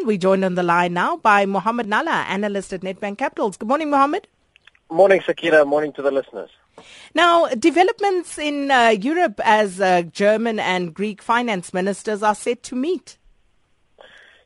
And 0.00 0.06
we're 0.06 0.16
joined 0.16 0.46
on 0.46 0.54
the 0.54 0.62
line 0.62 0.94
now 0.94 1.18
by 1.18 1.44
Mohammed 1.44 1.86
Nalla, 1.86 2.24
analyst 2.24 2.72
at 2.72 2.80
Nedbank 2.80 3.18
Capitals. 3.18 3.58
Good 3.58 3.68
morning, 3.68 3.90
Mohammed. 3.90 4.28
Morning, 4.90 5.20
Sakina. 5.20 5.66
Morning 5.66 5.92
to 5.92 6.00
the 6.00 6.10
listeners. 6.10 6.48
Now, 7.14 7.48
developments 7.48 8.38
in 8.38 8.70
uh, 8.70 8.96
Europe 8.98 9.38
as 9.44 9.78
uh, 9.78 10.00
German 10.04 10.58
and 10.58 10.94
Greek 10.94 11.20
finance 11.20 11.74
ministers 11.74 12.22
are 12.22 12.34
set 12.34 12.62
to 12.62 12.76
meet. 12.76 13.18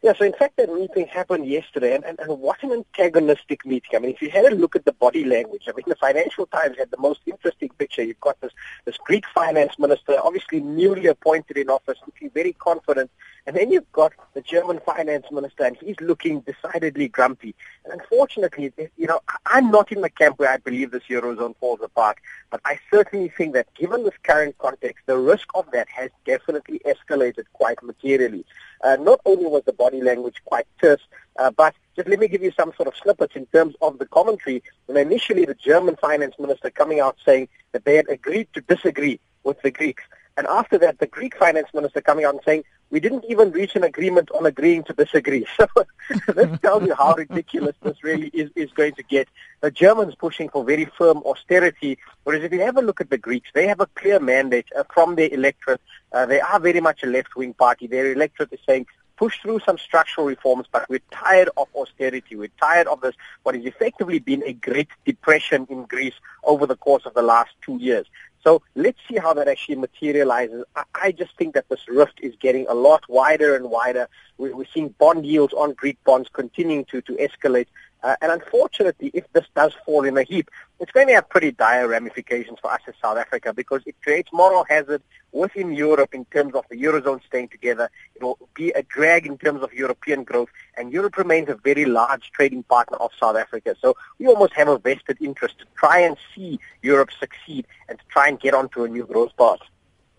Yeah, 0.03 0.13
so 0.19 0.25
in 0.25 0.33
fact 0.33 0.57
that 0.57 0.71
meeting 0.75 1.07
happened 1.07 1.47
yesterday, 1.47 1.95
and, 1.95 2.05
and, 2.05 2.19
and 2.19 2.41
what 2.41 2.61
an 2.65 2.73
antagonistic 2.73 3.65
meeting. 3.65 3.91
I 3.95 4.01
mean, 4.01 4.11
if 4.11 4.21
you 4.21 4.31
had 4.31 4.47
a 4.47 4.57
look 4.57 4.75
at 4.75 4.85
the 4.85 4.93
body 4.93 5.25
language, 5.25 5.63
I 5.69 5.73
mean, 5.73 5.85
the 5.87 5.95
Financial 5.95 6.47
Times 6.47 6.77
had 6.77 6.91
the 6.91 6.99
most 6.99 7.21
interesting 7.27 7.71
picture. 7.79 8.03
You've 8.03 8.21
got 8.21 8.41
this, 8.41 8.53
this 8.87 8.97
Greek 9.05 9.25
finance 9.33 9.79
minister, 9.79 10.17
obviously 10.21 10.59
newly 10.61 11.07
appointed 11.07 11.57
in 11.57 11.71
office, 11.71 11.99
looking 12.05 12.29
very 12.31 12.55
confident, 12.55 13.11
and 13.47 13.55
then 13.57 13.71
you've 13.71 13.91
got 13.93 14.13
the 14.33 14.41
German 14.41 14.81
finance 14.85 15.27
minister, 15.31 15.65
and 15.65 15.77
he's 15.77 16.01
looking 16.01 16.41
decidedly 16.41 17.09
grumpy. 17.09 17.55
And 17.85 18.01
unfortunately, 18.01 18.73
you 18.97 19.07
know, 19.07 19.21
I'm 19.47 19.71
not 19.71 19.93
in 19.93 20.01
the 20.01 20.09
camp 20.09 20.39
where 20.39 20.51
I 20.51 20.57
believe 20.57 20.91
this 20.91 21.03
Eurozone 21.11 21.57
falls 21.59 21.81
apart, 21.83 22.19
but 22.51 22.61
I 22.65 22.79
certainly 22.91 23.29
think 23.29 23.53
that 23.55 23.73
given 23.75 24.05
this 24.05 24.15
current 24.23 24.57
context, 24.59 25.05
the 25.07 25.19
risk 25.19 25.49
of 25.55 25.71
that 25.73 25.89
has 25.89 26.11
definitely 26.25 26.81
escalated 26.87 27.45
quite 27.53 27.83
materially. 27.83 28.47
Uh, 28.83 28.97
not 28.97 29.21
only 29.27 29.47
was 29.47 29.63
the 29.65 29.73
body 29.73 30.01
language 30.01 30.41
quite 30.45 30.67
terse, 30.81 31.03
uh, 31.39 31.51
but 31.51 31.75
just 31.97 32.09
let 32.09 32.19
me 32.19 32.29
give 32.29 32.43
you 32.43 32.53
some 32.53 32.73
sort 32.77 32.89
of 32.89 32.97
snippets 32.97 33.37
in 33.37 33.47
terms 33.47 33.75
of 33.83 33.99
the 33.99 34.07
commentary. 34.07 34.63
When 34.87 34.97
initially 34.97 35.45
the 35.45 35.55
German 35.55 35.97
finance 35.97 36.35
minister 36.39 36.71
coming 36.71 37.01
out 37.01 37.17
saying 37.25 37.49
that 37.73 37.85
they 37.85 37.97
had 37.97 38.09
agreed 38.09 38.49
to 38.55 38.61
disagree 38.63 39.21
with 39.43 39.61
the 39.63 39.71
Greeks. 39.71 40.03
And 40.37 40.47
after 40.49 40.79
that, 40.79 40.99
the 40.99 41.07
Greek 41.07 41.37
finance 41.37 41.69
minister 41.73 42.01
coming 42.01 42.25
out 42.25 42.35
and 42.35 42.43
saying, 42.45 42.65
we 42.91 42.99
didn't 43.01 43.25
even 43.29 43.53
reach 43.53 43.77
an 43.77 43.85
agreement 43.85 44.31
on 44.33 44.47
agreeing 44.47 44.85
to 44.85 44.93
disagree. 44.93 45.47
So 45.57 45.67
this 46.35 46.61
tells 46.61 46.85
you 46.85 46.95
how 46.95 47.15
ridiculous 47.15 47.77
this 47.83 48.03
really 48.03 48.29
is, 48.29 48.51
is 48.57 48.71
going 48.73 48.95
to 48.95 49.03
get. 49.03 49.29
The 49.63 49.71
Germans 49.71 50.15
pushing 50.17 50.49
for 50.49 50.65
very 50.65 50.85
firm 50.85 51.19
austerity, 51.19 51.99
whereas 52.25 52.43
if 52.43 52.53
you 52.53 52.61
have 52.61 52.77
a 52.77 52.83
look 52.83 53.01
at 53.01 53.11
the 53.11 53.19
Greeks, 53.19 53.49
they 53.55 53.67
have 53.69 53.81
a 53.81 53.87
clear 53.95 54.21
mandate 54.21 54.67
uh, 54.77 54.85
from 54.93 55.15
their 55.15 55.33
electorate. 55.33 55.81
Uh, 56.13 56.27
they 56.27 56.41
are 56.41 56.61
very 56.61 56.81
much 56.81 57.03
a 57.03 57.07
left-wing 57.07 57.55
party. 57.55 57.87
Their 57.87 58.13
electorate 58.13 58.53
is 58.53 58.61
saying, 58.67 58.87
push 59.17 59.41
through 59.41 59.61
some 59.61 59.79
structural 59.79 60.27
reforms, 60.27 60.67
but 60.71 60.89
we're 60.89 61.01
tired 61.11 61.49
of 61.57 61.69
austerity. 61.75 62.37
We're 62.37 62.51
tired 62.61 62.87
of 62.87 63.01
this, 63.01 63.15
what 63.43 63.55
has 63.55 63.65
effectively 63.65 64.19
been 64.19 64.43
a 64.45 64.53
great 64.53 64.89
depression 65.05 65.67
in 65.71 65.85
Greece 65.85 66.15
over 66.43 66.67
the 66.67 66.77
course 66.77 67.07
of 67.07 67.15
the 67.15 67.23
last 67.23 67.51
two 67.63 67.79
years. 67.79 68.07
So 68.45 68.61
let's 68.75 68.99
see 69.09 69.17
how 69.17 69.33
that 69.35 69.49
actually 69.49 69.77
materializes. 69.77 70.65
I, 70.95 71.13
just 71.13 71.35
think 71.39 71.55
that 71.55 71.67
this 71.71 71.89
rift 71.89 72.21
is 72.21 72.35
getting 72.39 72.67
a 72.69 72.75
lot 72.75 73.03
wider 73.09 73.57
and 73.57 73.71
wider. 73.71 74.07
We're, 74.37 74.67
seeing 74.67 74.91
bond 74.91 75.25
yields 75.25 75.55
on 75.55 75.73
Greek 75.73 75.97
bonds 76.05 76.29
continuing 76.31 76.85
to, 76.87 77.01
to 77.01 77.13
escalate. 77.15 77.69
Uh, 78.05 78.17
and 78.21 78.31
unfortunately, 78.31 79.11
if 79.15 79.25
this 79.33 79.47
does 79.57 79.73
fall 79.87 80.05
in 80.05 80.19
a 80.19 80.25
heap, 80.25 80.51
it's 80.79 80.93
going 80.93 81.07
to 81.07 81.15
have 81.15 81.27
pretty 81.31 81.51
dire 81.51 81.89
ramifications 81.89 82.59
for 82.61 82.71
us 82.71 82.83
as 82.87 82.93
South 83.01 83.17
Africa 83.17 83.55
because 83.55 83.81
it 83.87 83.95
creates 84.03 84.29
moral 84.31 84.63
hazard 84.69 85.01
within 85.33 85.73
Europe 85.73 86.11
in 86.13 86.27
terms 86.27 86.55
of 86.55 86.67
the 86.69 86.77
Eurozone 86.77 87.25
staying 87.25 87.49
together. 87.49 87.89
It 88.15 88.23
will 88.23 88.39
be 88.53 88.73
a 88.73 88.83
drag 88.83 89.25
in 89.25 89.39
terms 89.39 89.63
of 89.63 89.73
European 89.73 90.23
growth, 90.23 90.51
and 90.77 90.93
Europe 90.93 91.17
remains 91.17 91.49
a 91.49 91.55
very 91.55 91.87
large 91.87 92.31
trading 92.33 92.63
partner 92.65 92.99
of 92.99 93.11
South 93.19 93.37
Africa. 93.37 93.75
So 93.81 93.97
we 94.19 94.27
almost 94.27 94.53
have 94.53 94.69
a 94.69 94.79
vested 94.79 95.17
interest 95.23 95.61
to 95.61 95.65
try 95.75 96.01
and 96.01 96.19
see 96.35 96.61
Europe 96.83 97.09
succeed 97.19 97.67
and 97.89 97.99
to 97.99 98.05
try 98.11 98.29
and 98.29 98.39
get 98.39 98.53
onto 98.53 98.85
a 98.85 98.89
new 98.89 99.07
growth 99.07 99.35
path. 99.39 99.61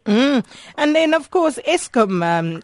Mm. 0.05 0.43
And 0.75 0.95
then, 0.95 1.13
of 1.13 1.29
course, 1.29 1.59
Eskom. 1.67 2.23
Um 2.23 2.63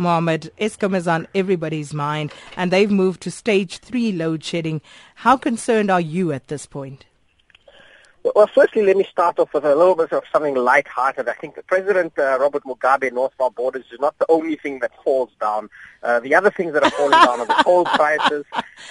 Mohammed, 0.00 0.50
Eskom 0.58 0.96
is 0.96 1.06
on 1.06 1.28
everybody's 1.34 1.92
mind 1.92 2.32
and 2.56 2.70
they've 2.70 2.90
moved 2.90 3.20
to 3.22 3.30
stage 3.30 3.78
three 3.78 4.10
load 4.10 4.42
shedding. 4.42 4.80
How 5.16 5.36
concerned 5.36 5.90
are 5.90 6.00
you 6.00 6.32
at 6.32 6.48
this 6.48 6.66
point? 6.66 7.04
Well, 8.22 8.46
firstly, 8.48 8.82
let 8.82 8.98
me 8.98 9.04
start 9.04 9.38
off 9.38 9.54
with 9.54 9.64
a 9.64 9.74
little 9.74 9.94
bit 9.94 10.12
of 10.12 10.24
something 10.30 10.54
light-hearted. 10.54 11.26
I 11.26 11.32
think 11.32 11.54
the 11.54 11.62
President 11.62 12.12
uh, 12.18 12.38
Robert 12.38 12.64
Mugabe, 12.64 13.10
North 13.12 13.32
of 13.38 13.44
our 13.44 13.50
borders, 13.50 13.86
is 13.90 13.98
not 13.98 14.18
the 14.18 14.26
only 14.28 14.56
thing 14.56 14.80
that 14.80 14.92
falls 15.02 15.30
down. 15.40 15.70
Uh, 16.02 16.20
the 16.20 16.34
other 16.34 16.50
things 16.50 16.74
that 16.74 16.82
are 16.82 16.90
falling 16.90 17.12
down 17.12 17.40
are 17.40 17.46
the 17.46 17.62
coal 17.64 17.84
prices, 17.94 18.44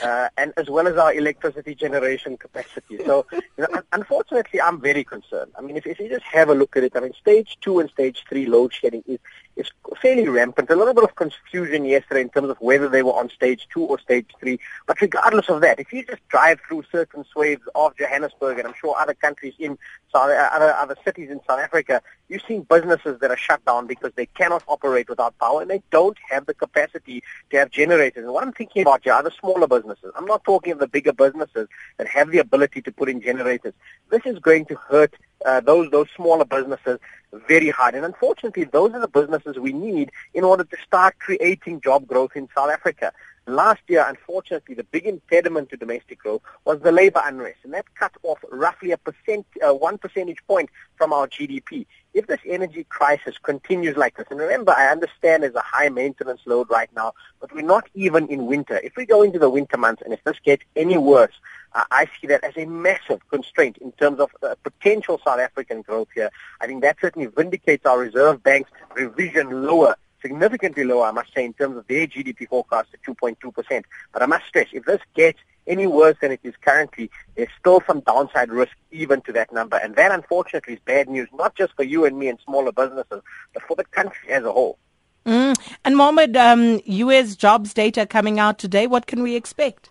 uh, 0.04 0.30
and 0.36 0.52
as 0.58 0.68
well 0.68 0.88
as 0.88 0.98
our 0.98 1.14
electricity 1.14 1.76
generation 1.76 2.38
capacity. 2.38 2.98
So, 3.06 3.28
you 3.32 3.42
know, 3.72 3.84
unfortunately, 3.94 4.62
I'm 4.62 4.82
very 4.82 5.04
concerned. 5.04 5.52
I 5.56 5.62
mean, 5.62 5.78
if, 5.78 5.86
if 5.86 6.00
you 6.00 6.10
just 6.10 6.26
have 6.26 6.50
a 6.50 6.56
look 6.56 6.76
at 6.76 6.84
it, 6.84 6.94
I 6.96 7.02
mean, 7.02 7.14
stage 7.14 7.58
two 7.62 7.80
and 7.80 7.90
stage 7.92 8.24
three 8.28 8.48
load 8.48 8.74
shedding 8.74 9.04
is 9.06 9.20
is 9.60 9.70
fairly 10.02 10.28
rampant. 10.28 10.70
A 10.70 10.76
little 10.76 10.94
bit 10.94 11.04
of 11.04 11.16
confusion 11.16 11.86
yesterday 11.86 12.22
in 12.22 12.30
terms 12.30 12.50
of 12.50 12.58
whether 12.60 12.88
they 12.88 13.04
were 13.04 13.14
on 13.14 13.30
stage 13.30 13.68
two 13.72 13.84
or 13.84 14.00
stage 14.00 14.28
three. 14.40 14.60
But 14.88 15.02
regardless 15.02 15.50
of 15.50 15.62
that, 15.62 15.80
if 15.80 15.92
you 15.92 16.06
just 16.06 16.28
drive 16.30 16.60
through 16.68 16.84
certain 16.92 17.26
swathes 17.26 17.68
of 17.76 17.96
Johannesburg, 17.98 18.58
and 18.58 18.68
I'm 18.68 18.74
sure 18.80 18.96
other 18.98 19.14
countries 19.14 19.54
in 19.60 19.78
South, 20.14 20.32
other, 20.32 20.74
other 20.74 20.96
cities 21.04 21.30
in 21.30 21.42
South 21.48 21.60
Africa, 21.60 22.02
you're 22.30 22.40
seeing 22.48 22.64
businesses 22.64 23.20
that 23.20 23.32
are 23.32 23.38
shut 23.38 23.64
down 23.66 23.88
because 23.88 24.14
they 24.16 24.28
cannot 24.28 24.64
operate 24.68 25.10
without 25.10 25.38
power 25.40 25.62
and 25.62 25.70
they 25.70 25.82
don't 25.90 26.18
have 26.30 26.46
the 26.46 26.54
capacity 26.54 27.24
to 27.50 27.58
have 27.58 27.72
generators. 27.72 28.24
And 28.24 28.32
what 28.32 28.44
I'm 28.44 28.54
thinking 28.54 28.84
about 28.84 29.06
are 29.08 29.24
the 29.24 29.32
smaller 29.40 29.68
businesses. 29.68 30.12
I'm 30.16 30.26
not 30.26 30.44
talking 30.44 30.72
of 30.72 30.80
the 30.80 30.88
bigger 30.88 31.12
businesses 31.12 31.68
that 31.98 32.08
have 32.08 32.30
the 32.32 32.38
ability 32.38 32.82
to 32.84 32.92
put 32.92 33.10
in 33.10 33.22
generators. 33.22 33.74
This 34.10 34.22
is 34.26 34.40
going 34.40 34.66
to 34.68 34.76
hurt 34.76 35.14
uh, 35.46 35.62
those 35.62 35.90
those 35.90 36.08
smaller 36.16 36.46
businesses 36.46 37.00
very 37.48 37.70
hard. 37.70 37.96
And 37.96 38.06
unfortunately, 38.06 38.66
those 38.66 38.94
are 38.94 39.00
the 39.00 39.08
businesses 39.08 39.58
we 39.58 39.74
need 39.74 40.12
in 40.34 40.44
order 40.44 40.64
to 40.64 40.78
start 40.86 41.18
creating 41.20 41.82
job 41.82 42.08
growth 42.08 42.32
in 42.36 42.48
South 42.56 42.70
Africa. 42.70 43.12
Last 43.50 43.82
year, 43.88 44.06
unfortunately, 44.08 44.76
the 44.76 44.84
big 44.84 45.08
impediment 45.08 45.70
to 45.70 45.78
domestic 45.78 46.20
growth 46.20 46.44
was 46.66 46.80
the 46.82 46.92
labor 46.92 47.20
unrest, 47.26 47.58
and 47.64 47.74
that 47.74 47.86
cut 47.96 48.12
off 48.22 48.38
roughly 48.52 48.92
a 48.92 48.98
percent, 48.98 49.48
uh, 49.68 49.74
one 49.74 49.98
percentage 49.98 50.38
point 50.48 50.70
from 50.98 51.12
our 51.12 51.28
GDP. 51.28 51.88
If 52.14 52.28
this 52.28 52.42
energy 52.46 52.86
crisis 52.90 53.40
continues 53.42 53.98
like 53.98 54.18
this, 54.18 54.28
and 54.30 54.40
remember, 54.40 54.72
I 54.78 54.90
understand 54.90 55.42
there's 55.42 55.56
a 55.56 55.62
high 55.62 55.90
maintenance 55.90 56.42
load 56.46 56.70
right 56.70 56.90
now, 56.96 57.14
but 57.40 57.52
we're 57.52 57.64
not 57.64 57.90
even 57.96 58.28
in 58.28 58.46
winter. 58.46 58.80
If 58.84 58.96
we 58.96 59.08
go 59.08 59.24
into 59.24 59.40
the 59.40 59.50
winter 59.50 59.78
months, 59.78 60.04
and 60.06 60.14
if 60.14 60.24
this 60.24 60.38
gets 60.46 60.64
any 60.76 61.00
worse, 61.00 61.34
uh, 61.74 61.86
I 61.90 62.06
see 62.22 62.28
that 62.28 62.44
as 62.44 62.56
a 62.56 62.66
massive 62.66 63.28
constraint 63.30 63.78
in 63.80 63.94
terms 63.94 64.20
of 64.20 64.30
uh, 64.44 64.54
potential 64.64 65.20
South 65.26 65.40
African 65.40 65.82
growth 65.82 66.10
here. 66.14 66.30
I 66.62 66.68
think 66.68 66.84
that 66.84 66.98
certainly 67.02 67.28
vindicates 67.28 67.88
our 67.88 67.98
Reserve 67.98 68.44
Bank's 68.44 68.70
revision 68.94 69.66
lower 69.66 69.96
significantly 70.22 70.84
lower, 70.84 71.08
I 71.08 71.12
must 71.12 71.34
say, 71.34 71.46
in 71.46 71.54
terms 71.54 71.78
of 71.78 71.88
their 71.88 72.08
GDP 72.08 72.48
forecast 72.48 72.90
at 72.94 73.02
2.2%. 73.04 73.84
But 74.12 74.22
I 74.22 74.26
must 74.26 74.46
stress, 74.46 74.68
if 74.72 74.86
this 74.86 75.02
gets 75.16 75.40
any 75.68 75.88
worse 75.88 76.18
than 76.22 76.32
it 76.32 76.40
is 76.44 76.54
currently, 76.62 77.10
there's 77.36 77.50
still 77.60 77.82
some 77.86 78.02
downside 78.02 78.50
risk 78.50 78.76
even 78.92 79.22
to 79.22 79.32
that 79.34 79.54
number. 79.54 79.78
And 79.78 79.96
that, 79.96 80.12
unfortunately, 80.12 80.74
is 80.74 80.80
bad 80.86 81.08
news, 81.08 81.30
not 81.34 81.56
just 81.56 81.74
for 81.76 81.84
you 81.84 82.06
and 82.06 82.18
me 82.18 82.28
and 82.28 82.40
smaller 82.44 82.72
businesses, 82.72 83.22
but 83.54 83.64
for 83.64 83.76
the 83.76 83.86
country 83.86 84.30
as 84.32 84.44
a 84.44 84.52
whole. 84.52 84.78
Mm. 85.26 85.56
And 85.86 85.96
Mohammed, 85.96 86.36
um, 86.36 86.82
U.S. 86.86 87.36
jobs 87.36 87.74
data 87.74 88.06
coming 88.06 88.40
out 88.40 88.58
today. 88.58 88.88
What 88.88 89.06
can 89.06 89.22
we 89.22 89.36
expect? 89.36 89.90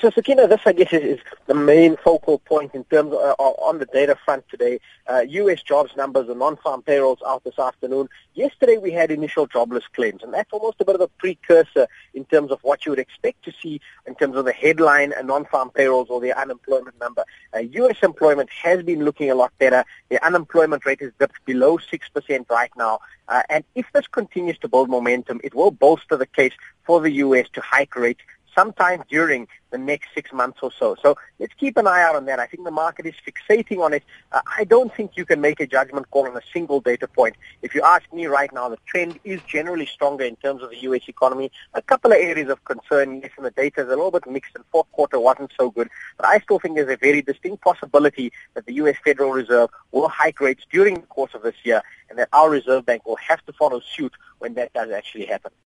So, 0.00 0.10
Sakina, 0.10 0.48
this, 0.48 0.60
I 0.66 0.72
guess, 0.72 0.92
is, 0.92 1.18
is 1.18 1.20
the 1.46 1.54
main 1.54 1.96
focal 1.96 2.40
point 2.40 2.74
in 2.74 2.82
terms 2.84 3.12
of, 3.12 3.20
uh, 3.20 3.34
on 3.42 3.78
the 3.78 3.86
data 3.86 4.16
front 4.24 4.44
today. 4.48 4.80
Uh, 5.08 5.20
U.S. 5.20 5.62
jobs 5.62 5.92
numbers 5.96 6.28
and 6.28 6.40
non-farm 6.40 6.82
payrolls 6.82 7.20
out 7.24 7.44
this 7.44 7.60
afternoon. 7.60 8.08
Yesterday, 8.34 8.76
we 8.76 8.90
had 8.90 9.12
initial 9.12 9.46
jobless 9.46 9.84
claims, 9.94 10.24
and 10.24 10.34
that's 10.34 10.52
almost 10.52 10.80
a 10.80 10.84
bit 10.84 10.96
of 10.96 11.00
a 11.00 11.06
precursor 11.06 11.86
in 12.12 12.24
terms 12.24 12.50
of 12.50 12.58
what 12.62 12.84
you 12.84 12.90
would 12.90 12.98
expect 12.98 13.44
to 13.44 13.52
see 13.62 13.80
in 14.04 14.16
terms 14.16 14.34
of 14.34 14.44
the 14.44 14.52
headline 14.52 15.12
and 15.12 15.28
non-farm 15.28 15.70
payrolls 15.70 16.08
or 16.10 16.20
the 16.20 16.32
unemployment 16.32 16.98
number. 16.98 17.24
Uh, 17.54 17.60
U.S. 17.60 17.98
employment 18.02 18.50
has 18.50 18.82
been 18.82 19.04
looking 19.04 19.30
a 19.30 19.36
lot 19.36 19.52
better. 19.58 19.84
The 20.08 20.24
unemployment 20.26 20.84
rate 20.86 21.02
is 21.02 21.12
dipped 21.20 21.44
below 21.44 21.78
6% 21.78 22.50
right 22.50 22.70
now. 22.76 22.98
Uh, 23.28 23.42
and 23.48 23.64
if 23.76 23.86
this 23.92 24.08
continues 24.08 24.58
to 24.58 24.68
build 24.68 24.90
momentum, 24.90 25.40
it 25.44 25.54
will 25.54 25.70
bolster 25.70 26.16
the 26.16 26.26
case 26.26 26.52
for 26.84 27.00
the 27.00 27.10
U.S. 27.12 27.46
to 27.52 27.60
hike 27.60 27.94
rates 27.96 28.20
sometime 28.54 29.02
during 29.08 29.48
the 29.70 29.78
next 29.78 30.08
six 30.14 30.32
months 30.32 30.60
or 30.62 30.70
so. 30.70 30.94
So 31.02 31.16
let's 31.40 31.52
keep 31.54 31.76
an 31.76 31.86
eye 31.86 32.02
out 32.02 32.14
on 32.14 32.26
that. 32.26 32.38
I 32.38 32.46
think 32.46 32.64
the 32.64 32.70
market 32.70 33.06
is 33.06 33.14
fixating 33.26 33.80
on 33.80 33.92
it. 33.92 34.04
Uh, 34.30 34.40
I 34.56 34.62
don't 34.64 34.94
think 34.94 35.16
you 35.16 35.24
can 35.24 35.40
make 35.40 35.58
a 35.58 35.66
judgment 35.66 36.08
call 36.12 36.28
on 36.28 36.36
a 36.36 36.40
single 36.52 36.80
data 36.80 37.08
point. 37.08 37.34
If 37.62 37.74
you 37.74 37.82
ask 37.82 38.04
me 38.12 38.26
right 38.26 38.52
now, 38.52 38.68
the 38.68 38.78
trend 38.86 39.18
is 39.24 39.40
generally 39.42 39.86
stronger 39.86 40.24
in 40.24 40.36
terms 40.36 40.62
of 40.62 40.70
the 40.70 40.80
U.S. 40.82 41.02
economy. 41.08 41.50
A 41.74 41.82
couple 41.82 42.12
of 42.12 42.18
areas 42.18 42.48
of 42.50 42.64
concern, 42.64 43.20
yes, 43.20 43.32
and 43.36 43.44
the 43.44 43.50
data 43.50 43.80
is 43.80 43.88
a 43.88 43.90
little 43.90 44.12
bit 44.12 44.28
mixed, 44.30 44.54
and 44.54 44.64
fourth 44.70 44.90
quarter 44.92 45.18
wasn't 45.18 45.50
so 45.58 45.70
good. 45.70 45.88
But 46.16 46.26
I 46.26 46.38
still 46.38 46.60
think 46.60 46.76
there's 46.76 46.88
a 46.88 46.96
very 46.96 47.22
distinct 47.22 47.62
possibility 47.62 48.32
that 48.54 48.66
the 48.66 48.74
U.S. 48.74 48.96
Federal 49.04 49.32
Reserve 49.32 49.70
will 49.90 50.08
hike 50.08 50.40
rates 50.40 50.64
during 50.70 50.94
the 50.94 51.06
course 51.06 51.34
of 51.34 51.42
this 51.42 51.56
year, 51.64 51.82
and 52.08 52.18
that 52.18 52.28
our 52.32 52.48
Reserve 52.48 52.86
Bank 52.86 53.04
will 53.06 53.16
have 53.16 53.44
to 53.46 53.52
follow 53.52 53.80
suit 53.80 54.12
when 54.38 54.54
that 54.54 54.72
does 54.72 54.90
actually 54.90 55.26
happen. 55.26 55.50